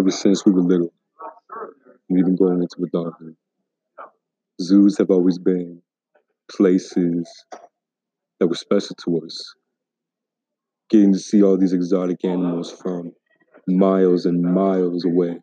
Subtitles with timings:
[0.00, 0.94] ever since we were little,
[2.08, 3.36] and even going into adulthood.
[4.58, 5.82] Zoos have always been
[6.50, 7.30] places
[8.38, 9.54] that were special to us.
[10.88, 13.12] Getting to see all these exotic animals from
[13.68, 15.36] miles and miles away,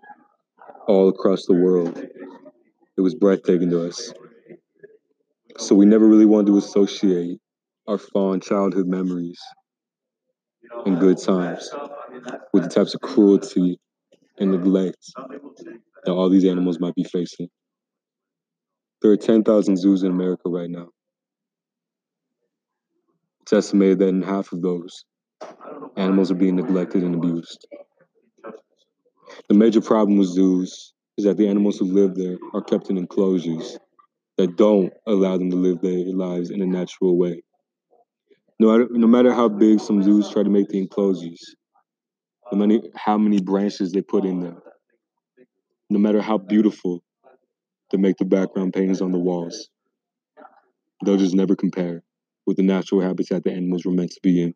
[0.87, 4.11] all across the world, it was breathtaking to us.
[5.59, 7.39] So we never really wanted to associate
[7.87, 9.39] our fond childhood memories
[10.83, 11.69] and good times
[12.53, 13.79] with the types of cruelty
[14.39, 14.97] and neglect
[16.05, 17.49] that all these animals might be facing.
[19.01, 20.87] There are 10,000 zoos in America right now.
[23.41, 25.05] It's estimated that in half of those,
[25.95, 27.67] animals are being neglected and abused.
[29.47, 32.97] The major problem with zoos is that the animals who live there are kept in
[32.97, 33.77] enclosures
[34.37, 37.41] that don't allow them to live their lives in a natural way.
[38.59, 41.55] No no matter how big some zoos try to make the enclosures,
[42.51, 44.57] no how many branches they put in there,
[45.89, 47.03] no matter how beautiful
[47.91, 49.69] they make the background paintings on the walls,
[51.03, 52.03] they'll just never compare
[52.45, 54.53] with the natural habitat the animals were meant to be in.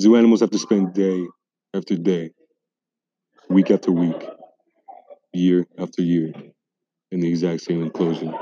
[0.00, 1.26] Zoo animals have to spend day
[1.74, 2.30] after day,
[3.48, 4.28] week after week,
[5.32, 6.32] year after year
[7.10, 8.32] in the exact same enclosure.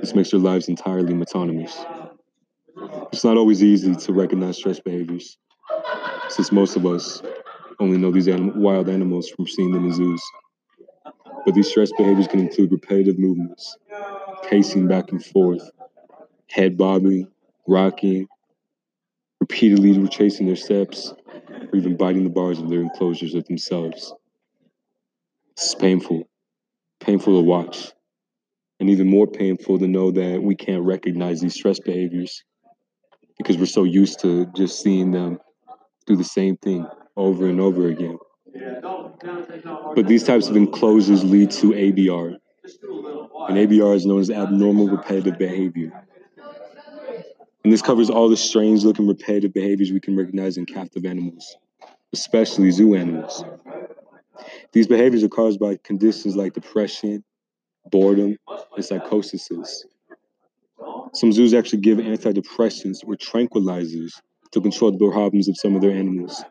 [0.00, 1.84] This makes their lives entirely autonomous.
[3.12, 5.38] It's not always easy to recognize stress behaviors,
[6.32, 7.22] since most of us
[7.78, 10.22] only know these anim- wild animals from seeing them in zoos.
[11.44, 13.76] But these stress behaviors can include repetitive movements,
[14.48, 15.70] pacing back and forth,
[16.48, 17.28] head bobbing,
[17.66, 18.28] rocking,
[19.40, 21.12] repeatedly retracing their steps,
[21.50, 24.14] or even biting the bars of their enclosures of themselves.
[25.56, 26.28] This is painful,
[27.00, 27.92] painful to watch,
[28.80, 32.42] and even more painful to know that we can't recognize these stress behaviors
[33.38, 35.38] because we're so used to just seeing them
[36.06, 36.86] do the same thing
[37.16, 38.18] over and over again.
[39.94, 42.36] But these types of enclosures lead to ABR,
[43.48, 45.92] and ABR is known as abnormal repetitive behavior.
[47.64, 51.56] And this covers all the strange looking repetitive behaviors we can recognize in captive animals,
[52.12, 53.44] especially zoo animals.
[54.72, 57.22] These behaviors are caused by conditions like depression,
[57.90, 58.36] boredom,
[58.74, 59.48] and psychosis.
[61.14, 64.12] Some zoos actually give antidepressants or tranquilizers
[64.52, 66.44] to control the problems of some of their animals.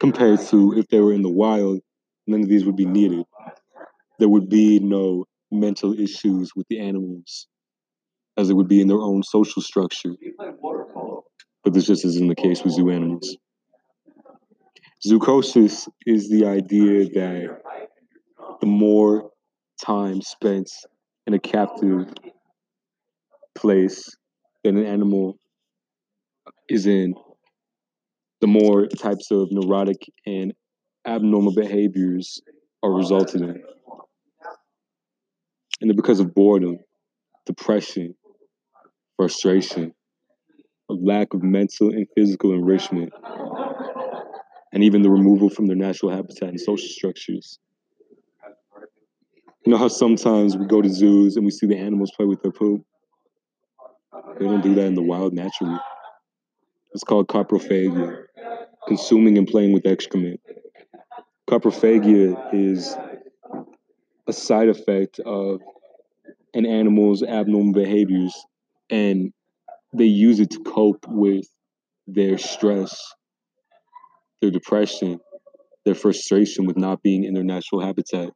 [0.00, 1.80] Compared to if they were in the wild,
[2.26, 3.24] none of these would be needed.
[4.18, 7.46] There would be no mental issues with the animals
[8.36, 10.14] as it would be in their own social structure.
[11.64, 13.36] But this just isn't the case with zoo animals.
[15.06, 17.60] Zoochosis is the idea that
[18.60, 19.30] the more
[19.84, 20.70] time spent
[21.26, 22.12] in a captive
[23.54, 24.08] place
[24.64, 25.38] that an animal
[26.72, 27.14] is in,
[28.40, 30.54] the more types of neurotic and
[31.06, 32.40] abnormal behaviors
[32.82, 33.62] are resulted in.
[35.80, 36.78] And they're because of boredom,
[37.44, 38.14] depression,
[39.16, 39.92] frustration,
[40.90, 43.12] a lack of mental and physical enrichment,
[44.72, 47.58] and even the removal from their natural habitat and social structures.
[49.66, 52.42] You know how sometimes we go to zoos and we see the animals play with
[52.42, 52.82] their poop?
[54.38, 55.78] They don't do that in the wild naturally.
[56.94, 58.24] It's called coprophagia,
[58.86, 60.40] consuming and playing with excrement.
[61.48, 62.94] Coprophagia is
[64.26, 65.60] a side effect of
[66.52, 68.34] an animal's abnormal behaviors,
[68.90, 69.32] and
[69.94, 71.46] they use it to cope with
[72.06, 73.14] their stress,
[74.42, 75.18] their depression,
[75.86, 78.30] their frustration with not being in their natural habitat.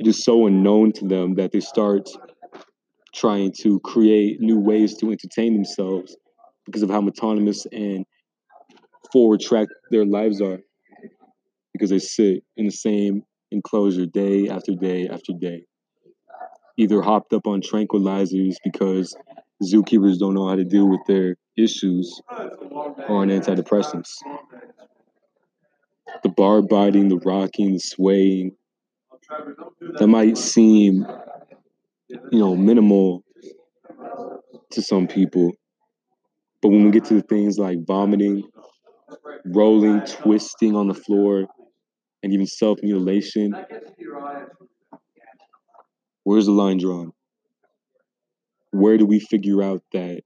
[0.00, 2.08] It is so unknown to them that they start
[3.14, 6.16] trying to create new ways to entertain themselves
[6.66, 8.04] because of how autonomous and
[9.12, 10.60] forward track their lives are.
[11.72, 15.64] Because they sit in the same enclosure day after day after day,
[16.76, 19.14] either hopped up on tranquilizers because
[19.62, 24.16] zookeepers don't know how to deal with their issues or on antidepressants.
[26.22, 28.52] The bar biting, the rocking, the swaying,
[29.98, 31.06] that might seem,
[32.08, 33.24] you know, minimal
[34.70, 35.52] to some people.
[36.62, 38.44] But when we get to the things like vomiting,
[39.44, 41.46] rolling, twisting on the floor,
[42.22, 43.52] and even self mutilation,
[46.22, 47.12] where's the line drawn?
[48.70, 50.22] Where do we figure out that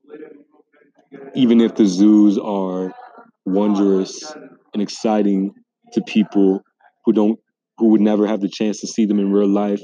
[1.34, 2.92] even if the zoos are
[3.46, 4.32] wondrous
[4.74, 5.52] and exciting
[5.92, 6.62] to people
[7.04, 7.38] who don't
[7.78, 9.82] who would never have the chance to see them in real life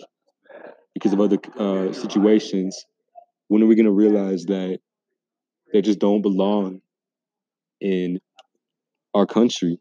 [0.94, 2.84] because of other uh, situations
[3.48, 4.78] when are we going to realize that
[5.72, 6.80] they just don't belong
[7.80, 8.20] in
[9.14, 9.78] our country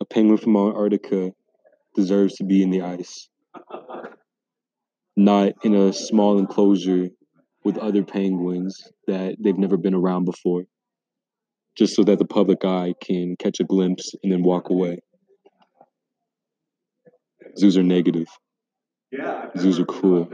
[0.00, 1.32] a penguin from Antarctica
[1.94, 3.28] deserves to be in the ice,
[5.16, 7.08] not in a small enclosure
[7.64, 10.64] with other penguins that they've never been around before,
[11.76, 14.98] just so that the public eye can catch a glimpse and then walk away.
[17.58, 18.26] Zoos are negative.
[19.10, 20.28] Yeah, Zoos are cruel.